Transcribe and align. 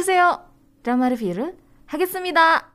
오세요. 0.00 0.40
드라마 0.82 1.08
리뷰를 1.10 1.56
하겠습니다. 1.86 2.72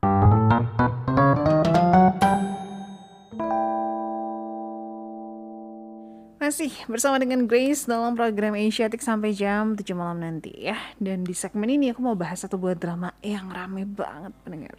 Masih 6.41 6.73
bersama 6.89 7.21
dengan 7.21 7.45
Grace 7.47 7.85
dalam 7.85 8.17
program 8.17 8.57
Asiatic 8.57 8.99
sampai 8.99 9.31
jam 9.31 9.73
7 9.73 9.93
malam 9.93 10.19
nanti 10.19 10.51
ya. 10.57 10.75
Dan 10.99 11.23
di 11.25 11.31
segmen 11.31 11.69
ini 11.69 11.93
aku 11.93 12.03
mau 12.03 12.17
bahas 12.17 12.43
satu 12.43 12.57
buah 12.57 12.75
drama 12.75 13.13
yang 13.23 13.49
rame 13.49 13.85
banget 13.85 14.33
pendengar. 14.41 14.75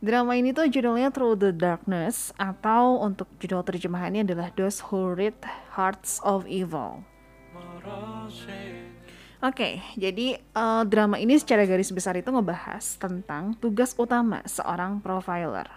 Drama 0.00 0.34
ini 0.34 0.56
tuh 0.56 0.66
judulnya 0.66 1.12
Through 1.14 1.38
the 1.38 1.52
Darkness 1.54 2.30
atau 2.38 3.02
untuk 3.02 3.26
judul 3.38 3.66
terjemahannya 3.66 4.24
adalah 4.24 4.48
Those 4.54 4.88
Who 4.88 5.14
Read 5.14 5.36
Hearts 5.74 6.22
of 6.24 6.48
Evil. 6.48 7.02
Oke, 9.43 9.51
okay, 9.51 9.73
jadi 9.99 10.39
uh, 10.55 10.87
drama 10.87 11.19
ini 11.19 11.35
secara 11.35 11.67
garis 11.67 11.91
besar 11.91 12.15
itu 12.15 12.31
ngebahas 12.31 12.95
tentang 12.95 13.59
tugas 13.59 13.91
utama 13.99 14.39
seorang 14.47 15.03
profiler 15.03 15.67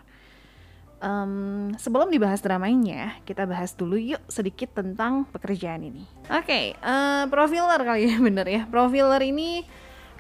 um, 1.01 1.73
sebelum 1.77 2.09
dibahas 2.09 2.41
dramanya, 2.41 3.19
kita 3.29 3.45
bahas 3.45 3.73
dulu 3.77 3.97
yuk 3.99 4.23
sedikit 4.29 4.73
tentang 4.77 5.29
pekerjaan 5.29 5.85
ini. 5.85 6.05
Oke, 6.33 6.45
okay, 6.45 6.65
uh, 6.81 7.25
eh, 7.25 7.25
profiler 7.29 7.81
kali 7.81 8.09
ya 8.09 8.17
bener 8.27 8.47
ya. 8.47 8.63
Profiler 8.69 9.21
ini 9.25 9.65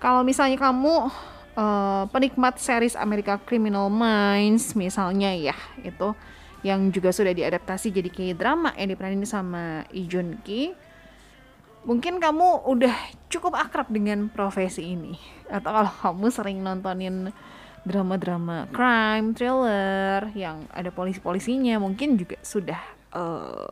kalau 0.02 0.20
misalnya 0.22 0.60
kamu 0.60 1.08
uh, 1.56 2.04
penikmat 2.12 2.60
series 2.60 2.98
Amerika 2.98 3.40
Criminal 3.40 3.88
Minds 3.88 4.76
misalnya 4.76 5.32
ya, 5.32 5.56
itu 5.80 6.12
yang 6.64 6.90
juga 6.90 7.14
sudah 7.14 7.30
diadaptasi 7.30 7.94
jadi 7.94 8.10
kayak 8.10 8.36
drama 8.42 8.74
yang 8.74 8.90
diperanin 8.90 9.22
sama 9.28 9.86
Lee 9.92 10.08
Jun 10.08 10.40
Ki. 10.42 10.74
Mungkin 11.86 12.18
kamu 12.18 12.66
udah 12.66 12.96
cukup 13.30 13.54
akrab 13.54 13.86
dengan 13.94 14.26
profesi 14.26 14.92
ini 14.98 15.14
atau 15.46 15.70
kalau 15.70 15.92
kamu 16.02 16.26
sering 16.34 16.58
nontonin 16.60 17.30
drama-drama 17.86 18.66
crime, 18.74 19.30
thriller 19.38 20.34
yang 20.34 20.66
ada 20.74 20.90
polisi-polisinya 20.90 21.78
mungkin 21.78 22.18
juga 22.18 22.34
sudah 22.42 22.82
uh, 23.14 23.70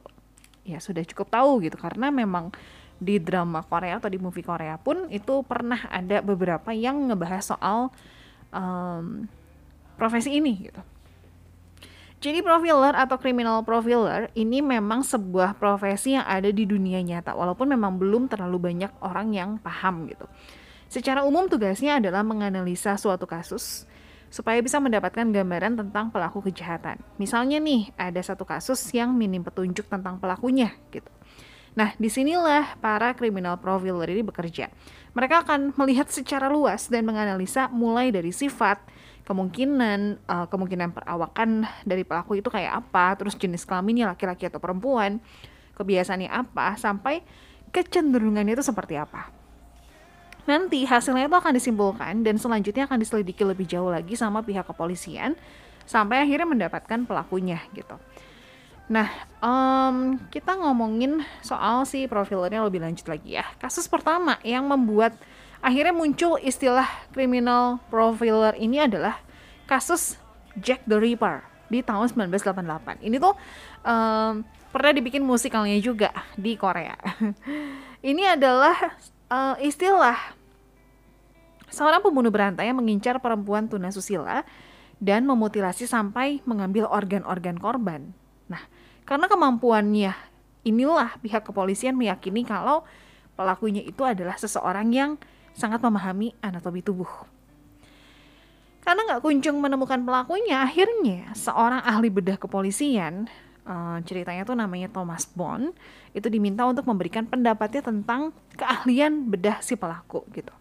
ya 0.62 0.78
sudah 0.78 1.02
cukup 1.02 1.34
tahu 1.34 1.66
gitu 1.66 1.74
karena 1.74 2.14
memang 2.14 2.54
di 3.02 3.18
drama 3.18 3.66
Korea 3.66 3.98
atau 3.98 4.06
di 4.06 4.22
movie 4.22 4.46
Korea 4.46 4.78
pun 4.78 5.10
itu 5.10 5.42
pernah 5.42 5.90
ada 5.90 6.22
beberapa 6.22 6.70
yang 6.70 7.10
ngebahas 7.10 7.42
soal 7.42 7.90
um, 8.54 9.26
profesi 9.98 10.38
ini 10.38 10.70
gitu. 10.70 10.93
Jadi 12.24 12.40
profiler 12.40 12.96
atau 12.96 13.20
criminal 13.20 13.60
profiler 13.68 14.32
ini 14.32 14.64
memang 14.64 15.04
sebuah 15.04 15.60
profesi 15.60 16.16
yang 16.16 16.24
ada 16.24 16.48
di 16.48 16.64
dunia 16.64 17.04
nyata 17.04 17.36
walaupun 17.36 17.68
memang 17.68 18.00
belum 18.00 18.32
terlalu 18.32 18.72
banyak 18.72 18.88
orang 19.04 19.36
yang 19.36 19.50
paham 19.60 20.08
gitu. 20.08 20.24
Secara 20.88 21.20
umum 21.20 21.52
tugasnya 21.52 22.00
adalah 22.00 22.24
menganalisa 22.24 22.96
suatu 22.96 23.28
kasus, 23.28 23.84
supaya 24.32 24.56
bisa 24.64 24.80
mendapatkan 24.80 25.28
gambaran 25.36 25.76
tentang 25.76 26.08
pelaku 26.08 26.48
kejahatan. 26.48 26.96
Misalnya 27.20 27.60
nih, 27.60 27.92
ada 27.92 28.24
satu 28.24 28.48
kasus 28.48 28.80
yang 28.96 29.12
minim 29.12 29.44
petunjuk 29.44 29.84
tentang 29.84 30.16
pelakunya 30.16 30.72
gitu. 30.96 31.12
Nah, 31.74 31.90
di 31.98 32.06
sinilah 32.06 32.78
para 32.78 33.18
criminal 33.18 33.58
profiler 33.58 34.06
ini 34.14 34.22
bekerja. 34.22 34.70
Mereka 35.14 35.42
akan 35.46 35.74
melihat 35.74 36.06
secara 36.06 36.46
luas 36.46 36.86
dan 36.86 37.02
menganalisa 37.02 37.66
mulai 37.70 38.14
dari 38.14 38.30
sifat, 38.30 38.78
kemungkinan, 39.26 40.22
uh, 40.26 40.46
kemungkinan 40.46 40.94
perawakan 40.94 41.66
dari 41.82 42.06
pelaku 42.06 42.38
itu 42.38 42.46
kayak 42.46 42.86
apa, 42.86 43.18
terus 43.18 43.34
jenis 43.34 43.66
kelaminnya 43.66 44.14
laki-laki 44.14 44.46
atau 44.46 44.62
perempuan, 44.62 45.18
kebiasaannya 45.74 46.30
apa, 46.30 46.78
sampai 46.78 47.26
kecenderungannya 47.74 48.54
itu 48.54 48.62
seperti 48.62 48.94
apa. 48.94 49.34
Nanti 50.44 50.84
hasilnya 50.84 51.26
itu 51.26 51.36
akan 51.40 51.56
disimpulkan 51.56 52.20
dan 52.22 52.36
selanjutnya 52.36 52.84
akan 52.86 53.00
diselidiki 53.00 53.42
lebih 53.42 53.64
jauh 53.66 53.88
lagi 53.88 54.14
sama 54.14 54.44
pihak 54.44 54.68
kepolisian 54.68 55.34
sampai 55.88 56.22
akhirnya 56.22 56.48
mendapatkan 56.48 57.00
pelakunya 57.08 57.64
gitu. 57.72 57.96
Nah, 58.84 59.08
um, 59.40 60.20
kita 60.28 60.60
ngomongin 60.60 61.24
soal 61.40 61.88
si 61.88 62.04
profilernya 62.04 62.60
lebih 62.60 62.84
lanjut 62.84 63.08
lagi 63.08 63.40
ya. 63.40 63.44
Kasus 63.56 63.88
pertama 63.88 64.36
yang 64.44 64.68
membuat 64.68 65.16
akhirnya 65.64 65.96
muncul 65.96 66.36
istilah 66.36 66.84
criminal 67.16 67.80
profiler 67.88 68.52
ini 68.60 68.84
adalah 68.84 69.16
kasus 69.64 70.20
Jack 70.60 70.84
the 70.84 71.00
Ripper 71.00 71.40
di 71.72 71.80
tahun 71.80 72.12
1988. 72.12 73.00
Ini 73.00 73.16
tuh 73.16 73.32
um, 73.88 74.44
pernah 74.68 74.92
dibikin 74.92 75.24
musikalnya 75.24 75.80
juga 75.80 76.12
di 76.36 76.52
Korea. 76.60 76.94
ini 78.10 78.28
adalah 78.28 78.76
uh, 79.32 79.56
istilah 79.64 80.16
seorang 81.72 82.04
pembunuh 82.04 82.28
berantai 82.30 82.68
yang 82.68 82.78
mengincar 82.78 83.16
perempuan 83.18 83.64
tunasusila 83.64 84.44
dan 85.00 85.24
memutilasi 85.24 85.88
sampai 85.88 86.44
mengambil 86.44 86.86
organ-organ 86.92 87.56
korban. 87.56 88.14
Nah, 88.48 88.62
karena 89.08 89.26
kemampuannya 89.28 90.12
inilah 90.64 91.20
pihak 91.20 91.44
kepolisian 91.44 91.94
meyakini 91.94 92.44
kalau 92.44 92.82
pelakunya 93.36 93.84
itu 93.84 94.00
adalah 94.02 94.34
seseorang 94.40 94.88
yang 94.90 95.10
sangat 95.54 95.78
memahami 95.84 96.34
anatomi 96.40 96.80
tubuh. 96.80 97.08
Karena 98.84 99.00
nggak 99.08 99.24
kunjung 99.24 99.64
menemukan 99.64 100.04
pelakunya, 100.04 100.60
akhirnya 100.60 101.32
seorang 101.32 101.80
ahli 101.80 102.12
bedah 102.12 102.36
kepolisian 102.36 103.32
uh, 103.64 103.98
ceritanya 104.04 104.44
tuh 104.44 104.56
namanya 104.56 104.92
Thomas 104.92 105.24
Bond 105.32 105.72
itu 106.12 106.28
diminta 106.28 106.68
untuk 106.68 106.84
memberikan 106.84 107.24
pendapatnya 107.24 107.80
tentang 107.80 108.36
keahlian 108.60 109.32
bedah 109.32 109.64
si 109.64 109.74
pelaku 109.74 110.24
gitu. 110.36 110.52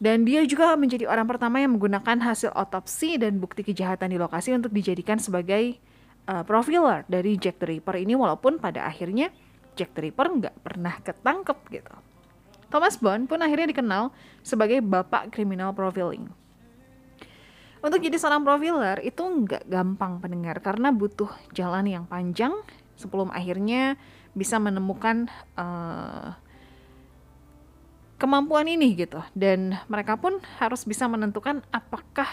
Dan 0.00 0.24
dia 0.24 0.40
juga 0.48 0.74
menjadi 0.80 1.04
orang 1.06 1.28
pertama 1.28 1.60
yang 1.60 1.76
menggunakan 1.76 2.24
hasil 2.24 2.56
otopsi 2.56 3.20
dan 3.20 3.36
bukti 3.36 3.60
kejahatan 3.60 4.08
di 4.08 4.18
lokasi 4.18 4.56
untuk 4.56 4.72
dijadikan 4.72 5.20
sebagai 5.20 5.76
uh, 6.28 6.44
profiler 6.44 7.06
dari 7.08 7.38
Jack 7.40 7.62
the 7.62 7.76
Ripper 7.76 7.96
ini 7.96 8.12
walaupun 8.18 8.60
pada 8.60 8.84
akhirnya 8.84 9.32
Jack 9.78 9.96
the 9.96 10.08
Ripper 10.08 10.26
nggak 10.28 10.56
pernah 10.60 10.94
ketangkep 11.00 11.58
gitu. 11.72 11.94
Thomas 12.70 12.98
Bond 13.02 13.26
pun 13.26 13.42
akhirnya 13.42 13.70
dikenal 13.70 14.14
sebagai 14.46 14.78
bapak 14.78 15.34
kriminal 15.34 15.74
profiling. 15.74 16.30
Untuk 17.80 17.98
jadi 18.04 18.20
seorang 18.20 18.44
profiler 18.44 19.00
itu 19.00 19.24
nggak 19.24 19.66
gampang 19.66 20.20
pendengar 20.20 20.60
karena 20.60 20.92
butuh 20.92 21.32
jalan 21.56 21.88
yang 21.88 22.04
panjang 22.04 22.52
sebelum 22.94 23.32
akhirnya 23.32 23.96
bisa 24.36 24.60
menemukan 24.60 25.32
uh, 25.56 26.36
kemampuan 28.20 28.68
ini 28.68 28.92
gitu 29.00 29.24
dan 29.32 29.80
mereka 29.88 30.20
pun 30.20 30.44
harus 30.60 30.84
bisa 30.84 31.08
menentukan 31.08 31.64
apakah 31.72 32.28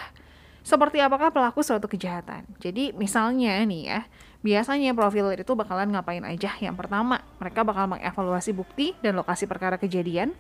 seperti 0.68 1.00
apakah 1.00 1.32
pelaku 1.32 1.64
suatu 1.64 1.88
kejahatan. 1.88 2.44
Jadi 2.60 2.92
misalnya 2.92 3.56
nih 3.64 3.84
ya, 3.88 4.00
biasanya 4.44 4.92
profiler 4.92 5.40
itu 5.40 5.56
bakalan 5.56 5.96
ngapain 5.96 6.28
aja? 6.28 6.52
Yang 6.60 6.76
pertama, 6.76 7.24
mereka 7.40 7.64
bakal 7.64 7.88
mengevaluasi 7.88 8.52
bukti 8.52 8.92
dan 9.00 9.16
lokasi 9.16 9.48
perkara 9.48 9.80
kejadian 9.80 10.36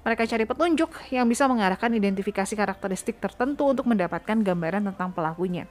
mereka 0.00 0.24
cari 0.24 0.48
petunjuk 0.48 1.12
yang 1.12 1.28
bisa 1.28 1.44
mengarahkan 1.44 1.92
identifikasi 1.92 2.56
karakteristik 2.56 3.20
tertentu 3.20 3.68
untuk 3.68 3.84
mendapatkan 3.84 4.40
gambaran 4.40 4.88
tentang 4.92 5.12
pelakunya. 5.12 5.68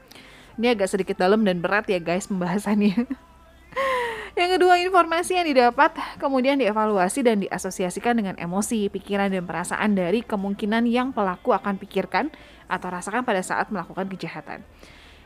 Ini 0.59 0.78
agak 0.78 0.92
sedikit 0.94 1.18
dalam 1.18 1.42
dan 1.42 1.66
berat 1.66 1.90
ya 1.90 1.98
guys 1.98 2.30
pembahasannya. 2.30 3.09
yang 4.38 4.50
kedua, 4.57 4.78
informasi 4.78 5.38
yang 5.38 5.47
didapat 5.47 5.95
kemudian 6.22 6.57
dievaluasi 6.62 7.25
dan 7.25 7.41
diasosiasikan 7.41 8.17
dengan 8.17 8.35
emosi, 8.38 8.90
pikiran, 8.90 9.34
dan 9.34 9.45
perasaan 9.45 9.97
dari 9.97 10.22
kemungkinan 10.22 10.85
yang 10.85 11.09
pelaku 11.13 11.53
akan 11.53 11.78
pikirkan 11.81 12.29
atau 12.69 12.88
rasakan 12.90 13.25
pada 13.25 13.41
saat 13.41 13.73
melakukan 13.73 14.06
kejahatan. 14.09 14.62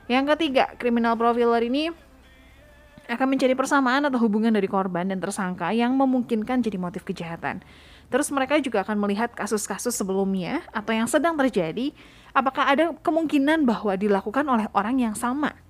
Yang 0.08 0.36
ketiga, 0.36 0.72
criminal 0.80 1.16
profiler 1.16 1.64
ini 1.64 1.92
akan 3.08 3.36
mencari 3.36 3.52
persamaan 3.52 4.08
atau 4.08 4.20
hubungan 4.24 4.56
dari 4.56 4.68
korban 4.68 5.12
dan 5.12 5.20
tersangka 5.20 5.76
yang 5.76 5.92
memungkinkan 6.00 6.64
jadi 6.64 6.80
motif 6.80 7.04
kejahatan. 7.04 7.60
Terus 8.08 8.32
mereka 8.32 8.60
juga 8.64 8.86
akan 8.86 9.00
melihat 9.00 9.34
kasus-kasus 9.36 9.92
sebelumnya 9.96 10.64
atau 10.72 10.96
yang 10.96 11.10
sedang 11.10 11.36
terjadi, 11.36 11.92
apakah 12.32 12.64
ada 12.70 12.86
kemungkinan 13.04 13.68
bahwa 13.68 13.98
dilakukan 14.00 14.46
oleh 14.48 14.68
orang 14.72 15.02
yang 15.04 15.16
sama. 15.18 15.63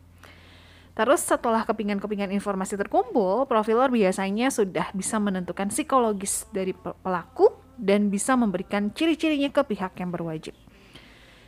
Terus 0.94 1.25
setelah 1.25 1.66
kepingan-kepingan 1.66 2.30
informasi 2.30 2.78
terkumpul, 2.78 3.50
profiler 3.50 3.90
biasanya 3.90 4.54
sudah 4.54 4.94
bisa 4.94 5.18
menentukan 5.18 5.74
psikologis 5.74 6.45
dari 6.54 6.78
pelaku 6.78 7.50
dan 7.81 8.13
bisa 8.13 8.38
memberikan 8.38 8.94
ciri-cirinya 8.94 9.50
ke 9.50 9.66
pihak 9.74 9.98
yang 9.98 10.13
berwajib. 10.13 10.54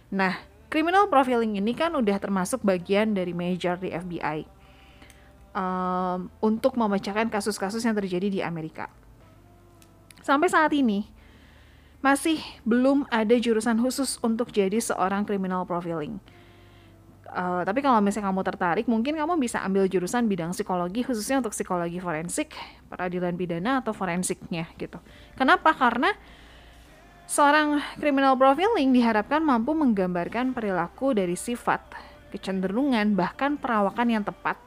Nah, 0.09 0.41
criminal 0.73 1.05
profiling 1.05 1.61
ini 1.61 1.77
kan 1.77 1.93
udah 1.93 2.17
termasuk 2.17 2.65
bagian 2.65 3.13
dari 3.13 3.37
major 3.37 3.77
di 3.77 3.93
FBI 3.93 4.49
um, 5.53 6.27
untuk 6.41 6.73
memecahkan 6.73 7.29
kasus-kasus 7.29 7.85
yang 7.85 7.93
terjadi 7.93 8.27
di 8.27 8.41
Amerika. 8.41 8.89
Sampai 10.25 10.49
saat 10.49 10.73
ini, 10.73 11.05
masih 12.01 12.41
belum 12.65 13.05
ada 13.13 13.37
jurusan 13.37 13.77
khusus 13.77 14.17
untuk 14.25 14.49
jadi 14.49 14.81
seorang 14.81 15.25
criminal 15.25 15.69
profiling. 15.69 16.17
Uh, 17.25 17.65
tapi 17.65 17.81
kalau 17.81 17.97
misalnya 18.05 18.29
kamu 18.29 18.41
tertarik, 18.45 18.85
mungkin 18.85 19.17
kamu 19.17 19.41
bisa 19.41 19.59
ambil 19.65 19.89
jurusan 19.89 20.29
bidang 20.29 20.53
psikologi 20.53 21.01
khususnya 21.01 21.41
untuk 21.41 21.57
psikologi 21.57 21.97
forensik, 21.97 22.53
peradilan 22.85 23.33
pidana 23.33 23.81
atau 23.81 23.97
forensiknya 23.97 24.69
gitu. 24.77 25.01
Kenapa? 25.33 25.73
Karena 25.73 26.13
Seorang 27.25 27.81
criminal 27.97 28.37
profiling 28.37 28.93
diharapkan 28.93 29.41
mampu 29.41 29.73
menggambarkan 29.73 30.53
perilaku 30.53 31.17
dari 31.17 31.33
sifat, 31.33 31.81
kecenderungan, 32.29 33.17
bahkan 33.17 33.57
perawakan 33.57 34.13
yang 34.13 34.21
tepat. 34.21 34.61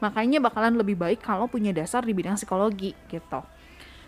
Makanya 0.00 0.40
bakalan 0.40 0.80
lebih 0.80 0.96
baik 0.96 1.20
kalau 1.20 1.44
punya 1.52 1.68
dasar 1.68 2.00
di 2.00 2.16
bidang 2.16 2.40
psikologi 2.40 2.96
gitu. 3.12 3.44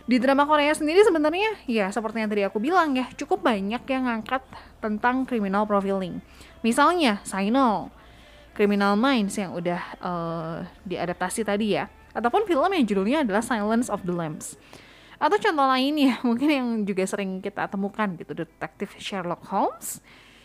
Di 0.08 0.16
drama 0.16 0.48
Korea 0.48 0.72
sendiri 0.72 1.04
sebenarnya 1.04 1.60
ya 1.68 1.92
seperti 1.92 2.24
yang 2.24 2.30
tadi 2.32 2.42
aku 2.48 2.56
bilang 2.56 2.96
ya, 2.96 3.04
cukup 3.20 3.44
banyak 3.44 3.84
yang 3.84 4.08
ngangkat 4.08 4.48
tentang 4.80 5.28
criminal 5.28 5.68
profiling. 5.68 6.24
Misalnya 6.60 7.24
Signal, 7.24 7.88
Criminal 8.52 8.94
Minds 8.98 9.34
yang 9.40 9.56
udah 9.56 9.80
uh, 10.00 10.56
diadaptasi 10.84 11.44
tadi 11.46 11.80
ya, 11.80 11.88
ataupun 12.12 12.44
film 12.44 12.68
yang 12.68 12.84
judulnya 12.84 13.18
adalah 13.24 13.40
Silence 13.40 13.88
of 13.88 14.04
the 14.04 14.12
Lambs. 14.12 14.60
Atau 15.20 15.36
contoh 15.36 15.66
lainnya 15.68 16.20
mungkin 16.26 16.48
yang 16.48 16.68
juga 16.84 17.04
sering 17.04 17.40
kita 17.44 17.68
temukan 17.68 18.08
gitu, 18.16 18.32
detektif 18.32 18.96
Sherlock 18.96 19.44
Holmes 19.48 20.00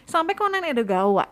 sampai 0.07 0.35
Conan 0.35 0.63
Edogawa 0.67 1.27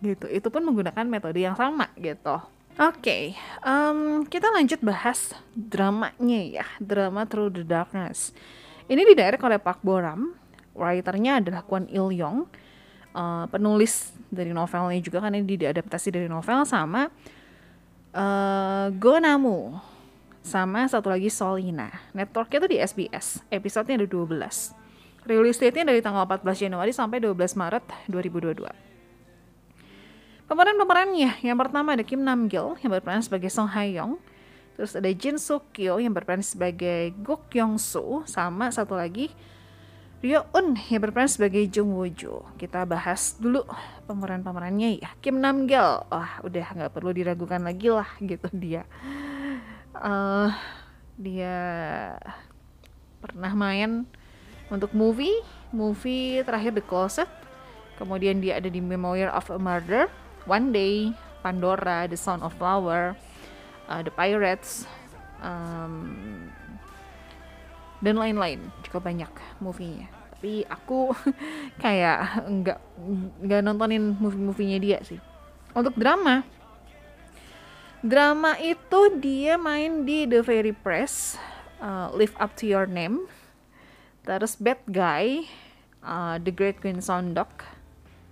gitu. 0.00 0.28
Itu 0.28 0.48
pun 0.52 0.64
menggunakan 0.64 1.04
metode 1.08 1.40
yang 1.40 1.56
sama 1.56 1.88
gitu. 1.96 2.40
Oke, 2.74 2.98
okay, 3.06 3.24
um, 3.62 4.26
kita 4.26 4.50
lanjut 4.50 4.82
bahas 4.82 5.30
dramanya 5.54 6.40
ya, 6.42 6.66
drama 6.82 7.22
Through 7.22 7.54
the 7.54 7.62
Darkness. 7.62 8.34
Ini 8.90 8.98
didirect 9.14 9.46
oleh 9.46 9.62
Park 9.62 9.86
Boram, 9.86 10.34
writernya 10.74 11.38
adalah 11.38 11.62
Kwon 11.62 11.86
Il 11.86 12.10
Yong, 12.18 12.50
uh, 13.14 13.46
penulis 13.48 14.12
dari 14.28 14.50
novelnya 14.50 14.98
juga 15.00 15.22
kan 15.22 15.32
ini 15.32 15.56
diadaptasi 15.56 16.10
dari 16.10 16.26
novel 16.26 16.66
sama 16.66 17.08
uh, 18.12 18.86
Go 18.98 19.16
Namu 19.22 19.78
sama 20.44 20.84
satu 20.84 21.08
lagi 21.08 21.32
Solina. 21.32 21.88
Networknya 22.12 22.58
tuh 22.60 22.70
di 22.70 22.78
SBS. 22.78 23.40
Episodenya 23.48 24.04
ada 24.04 24.08
12. 24.10 24.76
Release 25.24 25.56
date-nya 25.56 25.88
dari 25.88 26.04
tanggal 26.04 26.28
14 26.28 26.68
Januari 26.68 26.92
sampai 26.92 27.16
12 27.16 27.56
Maret 27.56 27.84
2022. 28.12 28.68
Pemeran-pemerannya, 30.44 31.40
yang 31.40 31.56
pertama 31.56 31.96
ada 31.96 32.04
Kim 32.04 32.20
Nam 32.20 32.44
Gil 32.52 32.76
yang 32.84 32.92
berperan 32.92 33.24
sebagai 33.24 33.48
Song 33.48 33.72
Hae 33.72 33.96
Young. 33.96 34.20
Terus 34.76 34.92
ada 34.92 35.08
Jin 35.08 35.40
Soo 35.40 35.64
Kyo 35.72 35.96
yang 35.96 36.12
berperan 36.12 36.44
sebagai 36.44 37.16
Guk 37.24 37.48
Yong 37.56 37.80
Soo 37.80 38.28
sama 38.28 38.68
satu 38.68 38.92
lagi 38.92 39.32
Ryo 40.24 40.48
Eun 40.56 40.72
yang 40.88 41.04
berperan 41.04 41.28
sebagai 41.28 41.68
Jung 41.68 41.92
Woo 41.92 42.08
Jo. 42.08 42.48
Kita 42.56 42.88
bahas 42.88 43.36
dulu 43.36 43.60
pemeran-pemerannya 44.08 45.04
ya. 45.04 45.12
Kim 45.20 45.36
Nam 45.36 45.68
Gil, 45.68 46.00
wah 46.08 46.40
udah 46.40 46.64
nggak 46.64 46.96
perlu 46.96 47.12
diragukan 47.12 47.60
lagi 47.60 47.92
lah 47.92 48.08
gitu 48.24 48.48
dia 48.56 48.88
uh, 49.98 50.50
dia 51.14 51.56
pernah 53.22 53.52
main 53.54 54.04
untuk 54.68 54.90
movie 54.96 55.34
movie 55.70 56.42
terakhir 56.42 56.74
The 56.74 56.84
Closet 56.84 57.30
kemudian 58.00 58.42
dia 58.42 58.58
ada 58.58 58.66
di 58.66 58.82
Memoir 58.82 59.30
of 59.30 59.48
a 59.54 59.58
Murder 59.60 60.10
One 60.50 60.74
Day 60.74 61.14
Pandora 61.46 62.10
The 62.10 62.18
Sound 62.18 62.42
of 62.42 62.56
Flower 62.58 63.14
uh, 63.86 64.00
The 64.02 64.12
Pirates 64.12 64.88
um, 65.38 66.50
dan 68.04 68.20
lain-lain 68.20 68.60
cukup 68.84 69.08
banyak 69.08 69.32
movie-nya 69.64 70.12
tapi 70.36 70.60
aku 70.68 71.16
kayak 71.82 72.44
nggak 72.44 72.78
nggak 73.40 73.60
nontonin 73.64 74.12
movie-movienya 74.20 74.78
dia 74.78 74.98
sih 75.00 75.16
untuk 75.72 75.96
drama 75.96 76.44
drama 78.04 78.60
itu 78.60 79.16
dia 79.16 79.56
main 79.56 80.04
di 80.04 80.28
The 80.28 80.44
Very 80.44 80.76
Press, 80.76 81.40
uh, 81.80 82.12
Live 82.12 82.36
Up 82.36 82.52
to 82.60 82.68
Your 82.68 82.84
Name, 82.84 83.24
terus 84.28 84.60
Bad 84.60 84.84
Guy, 84.84 85.48
uh, 86.04 86.36
The 86.36 86.52
Great 86.52 86.84
Queen 86.84 87.00
Sondok, 87.00 87.64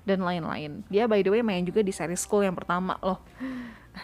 dan 0.04 0.20
lain-lain. 0.20 0.84
Dia 0.92 1.08
by 1.08 1.24
the 1.24 1.32
way 1.32 1.40
main 1.40 1.64
juga 1.64 1.80
di 1.80 1.88
series 1.88 2.20
School 2.20 2.44
yang 2.44 2.52
pertama 2.52 3.00
loh. 3.00 3.24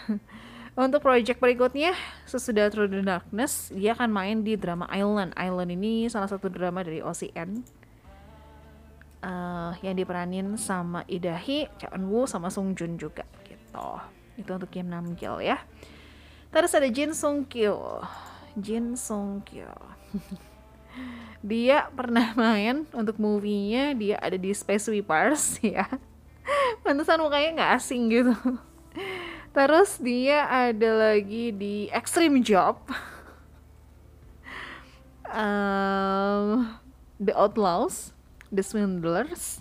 Untuk 0.79 1.03
project 1.03 1.43
berikutnya, 1.43 1.91
sesudah 2.23 2.71
Through 2.71 2.95
the 2.95 3.03
Darkness, 3.03 3.75
dia 3.75 3.99
akan 3.99 4.15
main 4.15 4.47
di 4.47 4.55
drama 4.55 4.87
Island. 4.95 5.35
Island 5.35 5.75
ini 5.75 6.07
salah 6.07 6.31
satu 6.31 6.47
drama 6.47 6.87
dari 6.87 7.03
OCN 7.03 7.67
uh, 9.27 9.75
yang 9.83 9.99
diperanin 9.99 10.55
sama 10.55 11.03
Idahi, 11.11 11.67
Cha 11.83 11.91
Woo, 11.99 12.31
sama 12.31 12.47
Sung 12.47 12.79
Jun 12.79 12.95
juga 12.95 13.27
gitu. 13.43 13.89
Itu 14.39 14.51
untuk 14.55 14.71
Kim 14.71 14.87
Namgil 14.87 15.43
ya. 15.43 15.59
Terus 16.55 16.71
ada 16.71 16.87
Jin 16.87 17.11
Sung 17.11 17.43
Kyo. 17.51 18.07
Jin 18.55 18.95
Sung 18.95 19.43
Kyo. 19.43 19.75
dia 21.43 21.91
pernah 21.91 22.35
main 22.39 22.87
untuk 22.95 23.19
movie-nya 23.19 23.99
dia 23.99 24.15
ada 24.23 24.39
di 24.39 24.55
Space 24.55 24.87
Sweepers 24.87 25.59
ya. 25.75 25.91
Pantesan 26.87 27.19
mukanya 27.19 27.51
nggak 27.59 27.73
asing 27.83 28.15
gitu. 28.15 28.35
Terus 29.59 29.99
dia 29.99 30.47
ada 30.47 31.11
lagi 31.11 31.51
di 31.51 31.91
Extreme 31.91 32.47
Job. 32.47 32.79
um, 35.35 36.79
The 37.19 37.35
Outlaws, 37.35 38.15
The 38.55 38.63
Swindlers, 38.63 39.59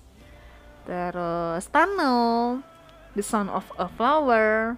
terus 0.86 1.66
Tunnel, 1.74 2.62
The 3.18 3.26
Sound 3.26 3.50
of 3.50 3.66
a 3.82 3.90
Flower, 3.90 4.78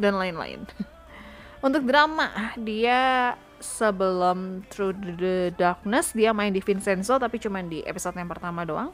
dan 0.00 0.16
lain-lain. 0.16 0.64
Untuk 1.68 1.84
drama, 1.84 2.56
dia 2.56 3.36
sebelum 3.60 4.64
Through 4.72 5.20
the 5.20 5.52
Darkness 5.52 6.16
dia 6.16 6.32
main 6.32 6.56
di 6.56 6.64
Vincenzo 6.64 7.20
tapi 7.20 7.36
cuma 7.36 7.60
di 7.60 7.84
episode 7.84 8.16
yang 8.16 8.32
pertama 8.32 8.64
doang. 8.64 8.88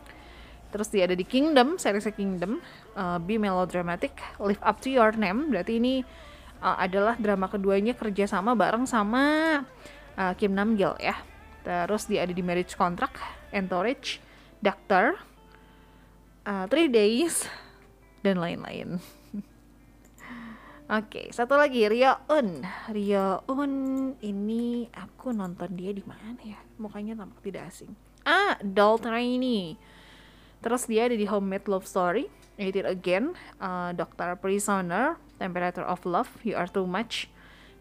Terus 0.75 0.91
dia 0.91 1.07
ada 1.07 1.15
di 1.15 1.23
Kingdom, 1.23 1.79
series 1.79 2.11
Kingdom, 2.19 2.59
uh, 2.99 3.23
Be 3.23 3.39
Melodramatic, 3.39 4.19
Live 4.43 4.59
Up 4.59 4.83
to 4.83 4.91
Your 4.91 5.15
Name. 5.15 5.47
Berarti 5.47 5.79
ini 5.79 6.03
uh, 6.59 6.75
adalah 6.75 7.15
drama 7.15 7.47
keduanya 7.47 7.95
kerja 7.95 8.27
sama 8.27 8.59
bareng 8.59 8.83
sama 8.83 9.63
uh, 10.19 10.33
Kim 10.35 10.51
Nam 10.51 10.75
Gil 10.75 10.99
ya. 10.99 11.15
Terus 11.63 12.11
dia 12.11 12.27
ada 12.27 12.35
di 12.35 12.43
Marriage 12.43 12.75
Contract, 12.75 13.23
Entourage, 13.55 14.19
Doctor, 14.59 15.15
uh, 16.43 16.67
Three 16.67 16.91
Days, 16.91 17.47
dan 18.27 18.43
lain-lain. 18.43 18.99
Oke, 20.91 21.07
okay, 21.07 21.27
satu 21.31 21.55
lagi 21.55 21.87
Rio 21.87 22.19
Un. 22.35 22.67
Rio 22.91 23.47
Un 23.47 23.73
ini 24.27 24.91
aku 24.91 25.31
nonton 25.31 25.71
dia 25.79 25.95
di 25.95 26.03
mana 26.03 26.35
ya? 26.43 26.59
Mukanya 26.83 27.15
tampak 27.15 27.41
tidak 27.47 27.71
asing. 27.71 27.95
Ah, 28.27 28.59
Doll 28.59 28.99
Trainee. 28.99 29.79
Terus 30.65 30.89
dia 30.89 31.05
ada 31.05 31.13
di 31.13 31.29
Homemade 31.29 31.69
Love 31.69 31.85
Story, 31.85 32.25
It 32.57 32.73
It 32.73 32.89
Again, 32.89 33.37
uh, 33.61 33.93
Doctor 33.93 34.33
Prisoner, 34.41 35.21
Temperature 35.37 35.85
of 35.85 36.01
Love, 36.09 36.33
You 36.41 36.57
Are 36.57 36.65
Too 36.65 36.89
Much. 36.89 37.29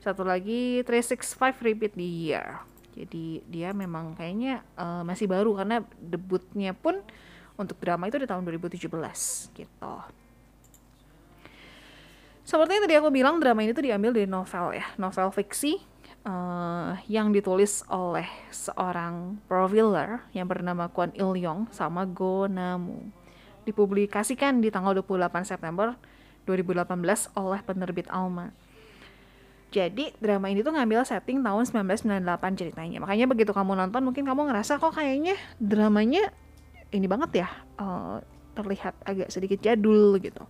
Satu 0.03 0.27
lagi 0.27 0.83
365 0.83 1.63
Repeat 1.63 1.95
the 1.95 2.03
Year. 2.03 2.59
Jadi 2.91 3.39
dia 3.47 3.71
memang 3.71 4.19
kayaknya 4.19 4.67
uh, 4.75 4.99
masih 5.07 5.31
baru 5.31 5.55
karena 5.55 5.79
debutnya 5.95 6.75
pun 6.75 6.99
untuk 7.55 7.79
drama 7.79 8.11
itu 8.11 8.19
di 8.19 8.27
tahun 8.27 8.43
2017 8.43 8.91
gitu. 9.55 9.93
Seperti 12.43 12.71
yang 12.75 12.83
tadi 12.83 12.95
aku 12.99 13.07
bilang, 13.07 13.39
drama 13.39 13.63
ini 13.63 13.71
tuh 13.71 13.87
diambil 13.87 14.11
dari 14.11 14.27
novel 14.27 14.75
ya, 14.75 14.91
novel 14.99 15.31
fiksi 15.31 15.79
uh, 16.27 16.95
yang 17.07 17.31
ditulis 17.31 17.83
oleh 17.91 18.27
seorang 18.49 19.39
profiler 19.47 20.23
yang 20.31 20.47
bernama 20.47 20.89
Kwon 20.89 21.11
Il 21.15 21.39
Yong 21.39 21.71
sama 21.71 22.07
Go 22.07 22.47
Namu. 22.47 23.11
Dipublikasikan 23.63 24.59
di 24.59 24.67
tanggal 24.67 24.91
28 24.99 25.47
September 25.47 25.95
2018 26.43 27.39
oleh 27.39 27.59
penerbit 27.63 28.07
Alma. 28.11 28.51
Jadi 29.73 30.13
drama 30.21 30.53
ini 30.53 30.61
tuh 30.61 30.69
ngambil 30.75 31.01
setting 31.01 31.41
tahun 31.41 31.65
1998 31.65 32.59
ceritanya. 32.59 32.97
Makanya 33.01 33.25
begitu 33.25 33.51
kamu 33.55 33.73
nonton 33.73 34.05
mungkin 34.05 34.27
kamu 34.27 34.51
ngerasa 34.51 34.77
kok 34.77 34.93
kayaknya 34.93 35.33
dramanya 35.57 36.29
ini 36.93 37.09
banget 37.09 37.41
ya, 37.41 37.49
uh, 37.81 38.21
terlihat 38.53 38.93
agak 39.01 39.33
sedikit 39.33 39.57
jadul 39.65 40.21
gitu. 40.21 40.45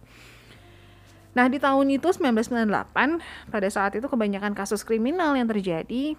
Nah, 1.33 1.49
di 1.49 1.57
tahun 1.57 1.89
itu 1.89 2.13
1998, 2.13 3.49
pada 3.49 3.67
saat 3.73 3.97
itu 3.97 4.05
kebanyakan 4.05 4.53
kasus 4.53 4.85
kriminal 4.85 5.33
yang 5.33 5.49
terjadi 5.49 6.13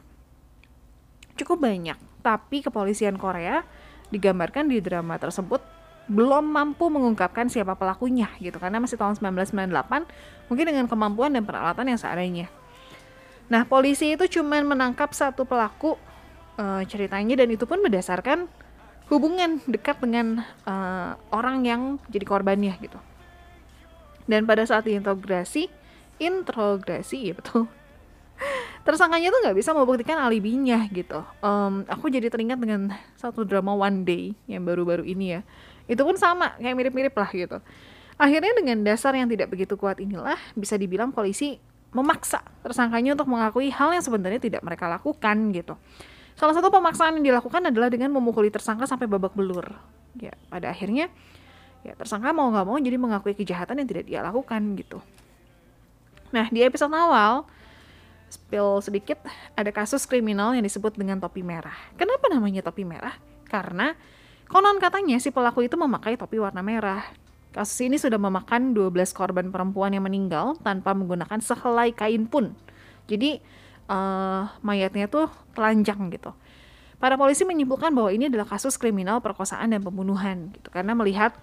cukup 1.38 1.62
banyak. 1.62 1.98
Tapi 2.22 2.66
kepolisian 2.66 3.14
Korea 3.14 3.62
digambarkan 4.10 4.66
di 4.70 4.82
drama 4.82 5.18
tersebut 5.18 5.62
belum 6.04 6.52
mampu 6.52 6.92
mengungkapkan 6.92 7.48
siapa 7.48 7.80
pelakunya 7.80 8.28
gitu 8.36 8.60
karena 8.60 8.76
masih 8.76 9.00
tahun 9.00 9.16
1998 9.16 10.04
mungkin 10.52 10.64
dengan 10.68 10.84
kemampuan 10.84 11.32
dan 11.32 11.48
peralatan 11.48 11.88
yang 11.88 11.96
seadanya. 11.96 12.52
Nah, 13.48 13.64
polisi 13.64 14.12
itu 14.12 14.24
cuma 14.40 14.60
menangkap 14.60 15.12
satu 15.16 15.48
pelaku 15.48 15.96
uh, 16.60 16.82
ceritanya 16.84 17.44
dan 17.44 17.48
itu 17.52 17.64
pun 17.64 17.80
berdasarkan 17.80 18.48
hubungan 19.12 19.60
dekat 19.68 20.00
dengan 20.00 20.44
uh, 20.64 21.16
orang 21.32 21.64
yang 21.64 21.82
jadi 22.08 22.24
korbannya 22.24 22.72
gitu. 22.80 22.96
Dan 24.24 24.48
pada 24.48 24.64
saat 24.64 24.88
diintegrasi, 24.88 25.68
intrograsi 26.18 27.32
ya 27.32 27.34
betul. 27.36 27.68
tersangkanya 28.84 29.32
tuh 29.32 29.40
nggak 29.46 29.56
bisa 29.56 29.70
membuktikan 29.72 30.20
alibinya 30.20 30.84
gitu. 30.92 31.24
Um, 31.40 31.88
aku 31.88 32.12
jadi 32.12 32.28
teringat 32.28 32.60
dengan 32.60 32.92
satu 33.16 33.42
drama 33.46 33.72
One 33.72 34.04
Day 34.04 34.36
yang 34.44 34.66
baru-baru 34.68 35.06
ini 35.08 35.38
ya. 35.38 35.40
Itu 35.88 36.04
pun 36.04 36.16
sama, 36.20 36.56
kayak 36.60 36.76
mirip-mirip 36.76 37.14
lah 37.16 37.30
gitu. 37.32 37.58
Akhirnya 38.14 38.52
dengan 38.54 38.84
dasar 38.86 39.16
yang 39.16 39.26
tidak 39.26 39.50
begitu 39.50 39.74
kuat 39.74 39.98
inilah 39.98 40.38
bisa 40.54 40.78
dibilang 40.78 41.10
polisi 41.10 41.58
memaksa 41.94 42.42
tersangkanya 42.62 43.14
untuk 43.14 43.30
mengakui 43.30 43.70
hal 43.70 43.94
yang 43.94 44.04
sebenarnya 44.04 44.38
tidak 44.42 44.62
mereka 44.62 44.86
lakukan 44.86 45.50
gitu. 45.54 45.74
Salah 46.34 46.54
satu 46.54 46.70
pemaksaan 46.70 47.18
yang 47.18 47.34
dilakukan 47.34 47.70
adalah 47.70 47.86
dengan 47.90 48.10
memukuli 48.10 48.50
tersangka 48.50 48.90
sampai 48.90 49.06
babak 49.06 49.34
belur. 49.38 49.70
Ya, 50.18 50.34
pada 50.50 50.70
akhirnya 50.70 51.10
ya 51.84 51.92
tersangka 51.92 52.32
mau 52.32 52.48
nggak 52.48 52.66
mau 52.66 52.80
jadi 52.80 52.96
mengakui 52.96 53.36
kejahatan 53.36 53.84
yang 53.84 53.88
tidak 53.88 54.04
dia 54.08 54.20
lakukan 54.24 54.60
gitu. 54.80 54.98
Nah, 56.34 56.50
di 56.50 56.64
episode 56.64 56.90
awal 56.90 57.46
spill 58.32 58.82
sedikit, 58.82 59.22
ada 59.54 59.70
kasus 59.70 60.02
kriminal 60.08 60.50
yang 60.56 60.66
disebut 60.66 60.98
dengan 60.98 61.22
topi 61.22 61.46
merah. 61.46 61.76
Kenapa 61.94 62.26
namanya 62.26 62.66
topi 62.66 62.82
merah? 62.82 63.14
Karena 63.46 63.94
konon 64.50 64.82
katanya 64.82 65.22
si 65.22 65.30
pelaku 65.30 65.70
itu 65.70 65.78
memakai 65.78 66.18
topi 66.18 66.42
warna 66.42 66.64
merah. 66.64 67.06
Kasus 67.54 67.86
ini 67.86 68.02
sudah 68.02 68.18
memakan 68.18 68.74
12 68.74 68.90
korban 69.14 69.46
perempuan 69.54 69.94
yang 69.94 70.02
meninggal 70.02 70.58
tanpa 70.66 70.90
menggunakan 70.90 71.38
sehelai 71.38 71.94
kain 71.94 72.26
pun. 72.26 72.50
Jadi 73.06 73.38
uh, 73.86 74.50
mayatnya 74.66 75.06
tuh 75.06 75.30
telanjang 75.54 76.10
gitu. 76.10 76.34
Para 76.98 77.14
polisi 77.14 77.46
menyimpulkan 77.46 77.94
bahwa 77.94 78.10
ini 78.10 78.26
adalah 78.26 78.48
kasus 78.48 78.74
kriminal 78.74 79.22
perkosaan 79.22 79.70
dan 79.70 79.86
pembunuhan 79.86 80.50
gitu 80.50 80.72
karena 80.74 80.98
melihat 80.98 81.36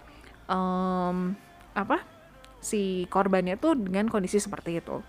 um, 0.49 1.35
apa 1.73 2.01
si 2.61 3.09
korbannya 3.09 3.57
tuh 3.57 3.75
dengan 3.75 4.07
kondisi 4.07 4.37
seperti 4.37 4.77
itu. 4.77 5.01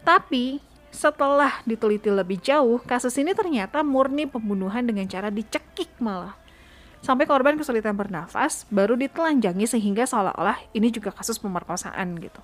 Tapi 0.00 0.58
setelah 0.90 1.62
diteliti 1.62 2.10
lebih 2.10 2.42
jauh, 2.42 2.82
kasus 2.82 3.14
ini 3.20 3.30
ternyata 3.36 3.84
murni 3.86 4.26
pembunuhan 4.26 4.82
dengan 4.82 5.06
cara 5.06 5.30
dicekik 5.30 6.00
malah. 6.02 6.34
Sampai 7.00 7.24
korban 7.24 7.56
kesulitan 7.56 7.96
bernafas, 7.96 8.68
baru 8.68 8.92
ditelanjangi 8.98 9.64
sehingga 9.64 10.04
seolah-olah 10.04 10.60
ini 10.76 10.92
juga 10.92 11.14
kasus 11.14 11.40
pemerkosaan 11.40 12.18
gitu. 12.20 12.40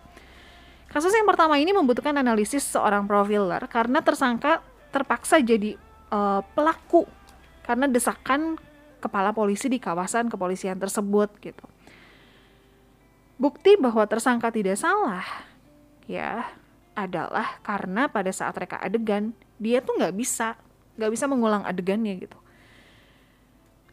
Kasus 0.88 1.12
yang 1.12 1.28
pertama 1.28 1.61
ini 1.61 1.76
membutuhkan 1.76 2.16
analisis 2.16 2.64
seorang 2.64 3.05
profiler 3.05 3.61
karena 3.69 4.00
tersangka 4.00 4.64
terpaksa 4.95 5.43
jadi 5.43 5.76
uh, 6.09 6.40
pelaku 6.57 7.05
karena 7.66 7.90
desakan 7.90 8.57
kepala 9.06 9.30
polisi 9.30 9.70
di 9.70 9.78
kawasan 9.78 10.26
kepolisian 10.26 10.76
tersebut 10.82 11.30
gitu. 11.38 11.66
Bukti 13.38 13.78
bahwa 13.78 14.02
tersangka 14.10 14.50
tidak 14.50 14.80
salah 14.80 15.25
ya 16.10 16.50
adalah 16.96 17.60
karena 17.60 18.08
pada 18.08 18.32
saat 18.32 18.56
reka 18.56 18.80
adegan 18.80 19.36
dia 19.60 19.84
tuh 19.84 20.00
nggak 20.00 20.14
bisa 20.16 20.56
nggak 20.96 21.12
bisa 21.12 21.25
mengulang 21.28 21.62
adegannya 21.62 22.16
gitu. 22.16 22.36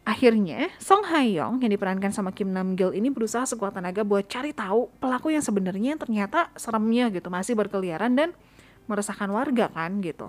Akhirnya, 0.04 0.68
Song 0.76 1.00
Hae-yong 1.00 1.64
yang 1.64 1.72
diperankan 1.72 2.12
sama 2.12 2.28
Kim 2.28 2.52
Nam 2.52 2.76
Gil 2.76 2.92
ini 2.92 3.08
berusaha 3.08 3.48
sekuat 3.48 3.72
tenaga 3.72 4.04
buat 4.04 4.28
cari 4.28 4.52
tahu 4.52 4.92
pelaku 5.00 5.32
yang 5.32 5.40
sebenarnya 5.40 5.96
ternyata 5.96 6.52
seremnya 6.60 7.08
gitu, 7.08 7.32
masih 7.32 7.56
berkeliaran 7.56 8.12
dan 8.12 8.36
meresahkan 8.84 9.32
warga 9.32 9.72
kan 9.72 10.04
gitu. 10.04 10.28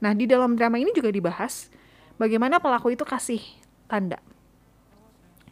Nah, 0.00 0.16
di 0.16 0.24
dalam 0.24 0.56
drama 0.56 0.80
ini 0.80 0.96
juga 0.96 1.12
dibahas 1.12 1.68
bagaimana 2.16 2.56
pelaku 2.56 2.96
itu 2.96 3.04
kasih 3.04 3.44
tanda. 3.92 4.16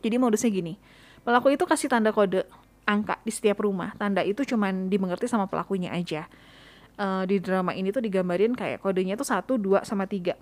Jadi 0.00 0.16
modusnya 0.16 0.48
gini, 0.48 0.80
pelaku 1.20 1.52
itu 1.52 1.68
kasih 1.68 1.92
tanda 1.92 2.08
kode 2.08 2.48
angka 2.88 3.20
di 3.20 3.28
setiap 3.28 3.60
rumah. 3.60 3.92
Tanda 4.00 4.24
itu 4.24 4.48
cuman 4.48 4.88
dimengerti 4.88 5.28
sama 5.28 5.44
pelakunya 5.44 5.92
aja. 5.92 6.24
Uh, 6.96 7.24
di 7.28 7.36
drama 7.40 7.76
ini 7.76 7.92
tuh 7.92 8.00
digambarin 8.00 8.56
kayak 8.56 8.80
kodenya 8.80 9.16
tuh 9.20 9.28
satu 9.28 9.60
dua 9.60 9.84
sama 9.84 10.08
tiga. 10.08 10.40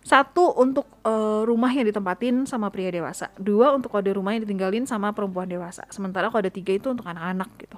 Satu 0.00 0.56
untuk 0.56 0.88
uh, 1.04 1.44
rumah 1.44 1.68
yang 1.68 1.84
ditempatin 1.84 2.48
sama 2.48 2.72
pria 2.72 2.88
dewasa. 2.88 3.28
Dua 3.36 3.76
untuk 3.76 3.92
kode 3.92 4.16
rumah 4.16 4.32
yang 4.32 4.48
ditinggalin 4.48 4.88
sama 4.88 5.12
perempuan 5.12 5.44
dewasa. 5.44 5.84
Sementara 5.92 6.32
kode 6.32 6.48
tiga 6.48 6.72
itu 6.72 6.88
untuk 6.88 7.04
anak-anak 7.04 7.52
gitu. 7.60 7.76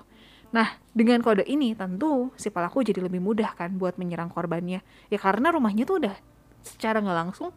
Nah 0.55 0.79
dengan 0.95 1.19
kode 1.19 1.43
ini 1.51 1.75
tentu 1.75 2.31
si 2.39 2.47
pelaku 2.55 2.87
jadi 2.87 3.03
lebih 3.03 3.19
mudah 3.19 3.59
kan 3.59 3.75
buat 3.75 3.99
menyerang 3.99 4.31
korbannya. 4.31 4.87
Ya 5.11 5.19
karena 5.19 5.51
rumahnya 5.51 5.83
tuh 5.83 5.99
udah 5.99 6.15
secara 6.63 7.03
nggak 7.03 7.19
langsung 7.27 7.51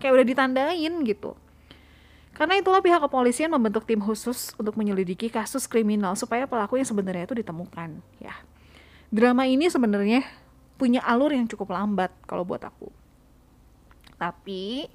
kayak 0.00 0.16
udah 0.16 0.26
ditandain 0.26 0.94
gitu 1.04 1.36
karena 2.34 2.56
itulah 2.56 2.80
pihak 2.80 3.04
kepolisian 3.04 3.52
membentuk 3.52 3.84
tim 3.84 4.00
khusus 4.00 4.56
untuk 4.56 4.72
menyelidiki 4.74 5.28
kasus 5.28 5.68
kriminal 5.68 6.16
supaya 6.16 6.48
pelaku 6.48 6.80
yang 6.80 6.88
sebenarnya 6.88 7.28
itu 7.28 7.36
ditemukan 7.36 8.00
ya 8.18 8.34
drama 9.12 9.44
ini 9.44 9.66
sebenarnya 9.68 10.24
punya 10.80 11.04
alur 11.04 11.36
yang 11.36 11.44
cukup 11.44 11.76
lambat 11.76 12.08
kalau 12.24 12.40
buat 12.48 12.64
aku. 12.64 12.88
Tapi 14.16 14.88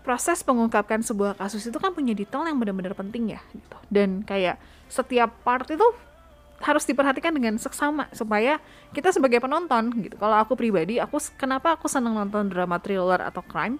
proses 0.00 0.40
pengungkapkan 0.40 1.04
sebuah 1.04 1.36
kasus 1.36 1.68
itu 1.68 1.76
kan 1.76 1.92
punya 1.92 2.16
detail 2.16 2.48
yang 2.48 2.56
benar-benar 2.56 2.96
penting 2.96 3.36
ya 3.36 3.44
gitu. 3.52 3.76
Dan 3.92 4.24
kayak 4.24 4.56
setiap 4.88 5.36
part 5.44 5.68
itu 5.68 5.84
harus 6.62 6.86
diperhatikan 6.88 7.34
dengan 7.34 7.58
seksama 7.60 8.08
supaya 8.16 8.56
kita 8.96 9.12
sebagai 9.12 9.42
penonton 9.42 9.92
gitu. 10.00 10.16
Kalau 10.16 10.40
aku 10.40 10.56
pribadi, 10.56 10.96
aku 10.96 11.20
kenapa 11.36 11.76
aku 11.76 11.92
senang 11.92 12.16
nonton 12.16 12.48
drama 12.48 12.80
thriller 12.80 13.20
atau 13.20 13.44
crime? 13.44 13.76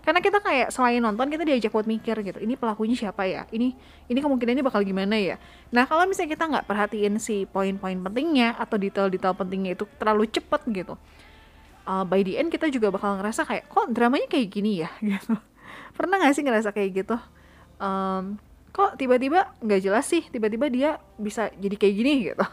Karena 0.00 0.20
kita 0.24 0.38
kayak 0.40 0.68
selain 0.72 1.00
nonton 1.00 1.28
kita 1.28 1.44
diajak 1.44 1.70
buat 1.70 1.84
mikir 1.84 2.16
gitu 2.24 2.38
ini 2.40 2.56
pelakunya 2.56 2.96
siapa 2.96 3.28
ya? 3.28 3.44
Ini 3.52 3.72
ini 4.08 4.18
kemungkinannya 4.18 4.64
bakal 4.64 4.80
gimana 4.82 5.16
ya? 5.20 5.36
Nah 5.70 5.84
kalau 5.84 6.08
misalnya 6.08 6.34
kita 6.34 6.44
nggak 6.48 6.66
perhatiin 6.66 7.20
si 7.20 7.44
poin-poin 7.44 8.00
pentingnya 8.00 8.56
atau 8.56 8.80
detail-detail 8.80 9.36
pentingnya 9.36 9.76
itu 9.76 9.84
terlalu 10.00 10.26
cepet 10.28 10.60
gitu 10.72 10.94
uh, 11.90 12.04
by 12.06 12.22
the 12.22 12.38
end 12.38 12.54
kita 12.54 12.70
juga 12.70 12.94
bakal 12.94 13.18
ngerasa 13.18 13.42
kayak 13.42 13.66
kok 13.66 13.90
dramanya 13.90 14.30
kayak 14.30 14.48
gini 14.50 14.86
ya? 14.86 14.90
Gitu. 15.02 15.34
Pernah 15.98 16.22
nggak 16.22 16.34
sih 16.38 16.44
ngerasa 16.46 16.70
kayak 16.70 16.90
gitu? 17.04 17.16
Um, 17.80 18.38
kok 18.70 18.94
tiba-tiba 18.94 19.50
nggak 19.58 19.80
jelas 19.82 20.06
sih 20.06 20.22
tiba-tiba 20.30 20.70
dia 20.70 20.90
bisa 21.18 21.50
jadi 21.58 21.74
kayak 21.74 21.94
gini 21.94 22.12
gitu. 22.30 22.44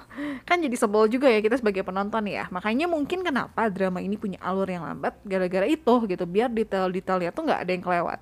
Kan 0.49 0.65
jadi 0.65 0.73
sebel 0.73 1.05
juga 1.13 1.29
ya 1.29 1.39
kita 1.45 1.61
sebagai 1.61 1.85
penonton 1.85 2.25
ya. 2.25 2.49
Makanya 2.49 2.89
mungkin 2.89 3.21
kenapa 3.21 3.69
drama 3.69 4.01
ini 4.01 4.17
punya 4.17 4.41
alur 4.41 4.65
yang 4.65 4.81
lambat 4.81 5.13
gara-gara 5.21 5.69
itu 5.69 5.93
gitu 6.09 6.25
biar 6.25 6.49
detail-detailnya 6.49 7.29
tuh 7.29 7.43
nggak 7.45 7.59
ada 7.61 7.71
yang 7.71 7.83
kelewat. 7.85 8.19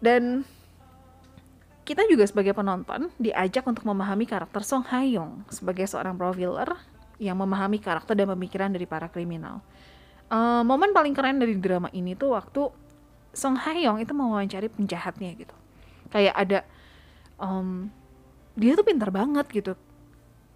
Dan 0.00 0.22
kita 1.84 2.08
juga 2.08 2.24
sebagai 2.24 2.56
penonton 2.56 3.12
diajak 3.20 3.66
untuk 3.68 3.84
memahami 3.84 4.24
karakter 4.24 4.64
Song 4.64 4.86
Hae-yong 4.88 5.44
sebagai 5.52 5.84
seorang 5.84 6.16
profiler 6.16 6.80
yang 7.20 7.36
memahami 7.36 7.76
karakter 7.76 8.16
dan 8.16 8.32
pemikiran 8.32 8.72
dari 8.72 8.88
para 8.88 9.12
kriminal. 9.12 9.60
Uh, 10.32 10.64
momen 10.64 10.96
paling 10.96 11.12
keren 11.12 11.36
dari 11.36 11.58
drama 11.58 11.92
ini 11.92 12.16
tuh 12.16 12.32
waktu 12.32 12.72
Song 13.36 13.60
Hae-yong 13.60 14.00
itu 14.00 14.16
mewawancari 14.16 14.72
penjahatnya 14.72 15.36
gitu 15.36 15.59
kayak 16.10 16.34
ada 16.34 16.58
um, 17.40 17.88
dia 18.58 18.76
tuh 18.76 18.84
pintar 18.84 19.08
banget 19.08 19.46
gitu. 19.50 19.72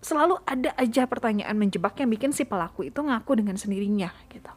Selalu 0.04 0.36
ada 0.44 0.76
aja 0.76 1.08
pertanyaan 1.08 1.56
menjebak 1.56 1.96
yang 1.96 2.12
bikin 2.12 2.30
si 2.36 2.44
pelaku 2.44 2.92
itu 2.92 3.00
ngaku 3.00 3.40
dengan 3.40 3.56
sendirinya 3.56 4.12
gitu. 4.28 4.52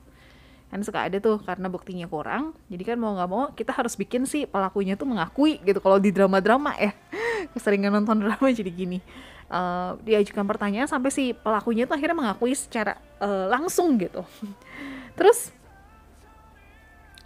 Kan 0.67 0.83
suka 0.83 1.07
ada 1.07 1.23
tuh 1.23 1.39
karena 1.39 1.71
buktinya 1.71 2.11
kurang 2.11 2.51
jadi 2.67 2.93
kan 2.93 2.97
mau 2.99 3.15
nggak 3.15 3.29
mau 3.31 3.47
kita 3.55 3.71
harus 3.71 3.95
bikin 3.95 4.27
si 4.27 4.43
pelakunya 4.43 4.99
tuh 4.99 5.07
mengakui 5.07 5.63
gitu. 5.63 5.79
Kalau 5.79 6.01
di 6.01 6.11
drama-drama 6.11 6.75
ya 6.75 6.91
keseringan 7.55 8.03
nonton 8.03 8.27
drama 8.27 8.47
jadi 8.51 8.67
gini. 8.67 8.99
Uh, 9.47 9.95
diajukan 10.03 10.43
pertanyaan 10.43 10.91
sampai 10.91 11.07
si 11.07 11.31
pelakunya 11.31 11.87
tuh 11.87 11.95
akhirnya 11.95 12.19
mengakui 12.19 12.51
secara 12.51 12.99
uh, 13.23 13.47
langsung 13.47 13.95
gitu. 13.95 14.27
Terus 15.17 15.55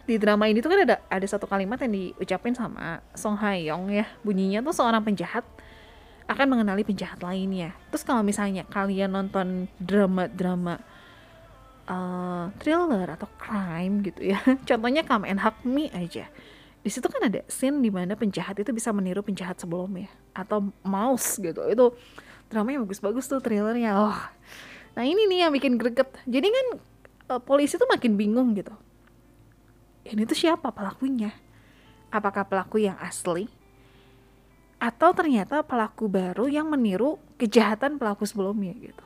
di 0.06 0.18
drama 0.18 0.50
ini 0.50 0.60
tuh 0.60 0.70
kan 0.74 0.82
ada 0.84 0.98
ada 1.08 1.28
satu 1.28 1.46
kalimat 1.46 1.78
yang 1.82 1.94
diucapin 1.94 2.58
sama 2.58 3.00
Song 3.14 3.38
Hae 3.38 3.70
Yong 3.70 3.94
ya. 3.94 4.06
Bunyinya 4.26 4.66
tuh 4.66 4.74
seorang 4.74 5.06
penjahat 5.06 5.46
akan 6.26 6.48
mengenali 6.48 6.82
penjahat 6.82 7.20
lainnya. 7.22 7.76
Terus 7.92 8.04
kalau 8.08 8.24
misalnya 8.24 8.64
kalian 8.68 9.12
nonton 9.12 9.68
drama-drama 9.78 10.80
uh, 11.86 12.50
thriller 12.58 13.08
atau 13.14 13.28
crime 13.36 14.00
gitu 14.06 14.32
ya 14.32 14.40
contohnya 14.70 15.04
Come 15.04 15.28
and 15.28 15.42
Hug 15.44 15.58
Me 15.68 15.92
aja. 15.92 16.28
Di 16.82 16.90
situ 16.90 17.06
kan 17.06 17.30
ada 17.30 17.46
scene 17.46 17.78
di 17.78 17.94
mana 17.94 18.18
penjahat 18.18 18.58
itu 18.58 18.74
bisa 18.74 18.90
meniru 18.90 19.22
penjahat 19.22 19.62
sebelumnya. 19.62 20.10
Atau 20.34 20.74
mouse 20.82 21.38
gitu. 21.38 21.62
Itu 21.70 21.94
dramanya 22.50 22.82
bagus-bagus 22.82 23.30
tuh 23.30 23.38
thrillernya. 23.38 23.94
Oh. 24.02 24.18
Nah 24.98 25.04
ini 25.06 25.30
nih 25.30 25.46
yang 25.46 25.54
bikin 25.54 25.78
greget. 25.78 26.10
Jadi 26.26 26.48
kan 26.50 26.68
uh, 27.38 27.42
polisi 27.42 27.78
tuh 27.78 27.86
makin 27.86 28.18
bingung 28.18 28.58
gitu 28.58 28.74
ini 30.08 30.26
tuh 30.26 30.38
siapa 30.38 30.74
pelakunya? 30.74 31.34
Apakah 32.12 32.48
pelaku 32.48 32.84
yang 32.84 32.98
asli? 33.00 33.48
Atau 34.82 35.14
ternyata 35.14 35.62
pelaku 35.62 36.10
baru 36.10 36.50
yang 36.50 36.68
meniru 36.68 37.22
kejahatan 37.38 38.02
pelaku 38.02 38.26
sebelumnya 38.26 38.74
gitu. 38.74 39.06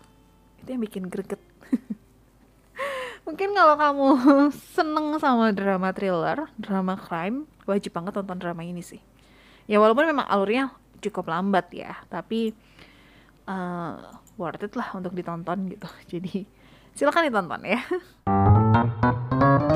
Itu 0.63 0.71
yang 0.71 0.81
bikin 0.81 1.11
greget. 1.11 1.41
Mungkin 3.27 3.51
kalau 3.51 3.75
kamu 3.75 4.07
seneng 4.73 5.19
sama 5.19 5.51
drama 5.51 5.91
thriller, 5.91 6.47
drama 6.55 6.95
crime, 6.95 7.43
wajib 7.67 7.91
banget 7.91 8.15
tonton 8.15 8.39
drama 8.39 8.63
ini 8.63 8.79
sih. 8.79 9.01
Ya 9.67 9.81
walaupun 9.81 10.07
memang 10.07 10.29
alurnya 10.29 10.71
cukup 11.03 11.27
lambat 11.27 11.67
ya, 11.75 11.99
tapi 12.07 12.55
uh, 13.49 13.99
worth 14.39 14.63
it 14.63 14.73
lah 14.79 14.95
untuk 14.95 15.11
ditonton 15.11 15.67
gitu. 15.67 15.89
Jadi 16.15 16.65
Silakan 16.95 17.27
ditonton 17.27 17.61
ya. 17.67 17.83